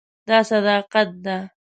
دا 0.27 0.37
صداقت 0.49 1.09
ده. 1.25 1.37